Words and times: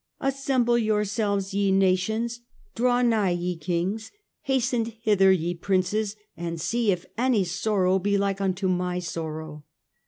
"Assemble 0.31 0.79
yourselves, 0.79 1.53
ye 1.53 1.71
nations; 1.71 2.39
draw 2.73 3.03
nigh, 3.03 3.29
ye 3.29 3.55
kings; 3.55 4.09
hasten 4.41 4.85
hither, 4.85 5.31
ye 5.31 5.53
princes, 5.53 6.15
and 6.35 6.59
see 6.59 6.89
if 6.91 7.05
any 7.19 7.43
sorrow 7.43 7.99
be 7.99 8.17
like 8.17 8.41
unto 8.41 8.67
my 8.67 8.97
sorrow 8.97 9.63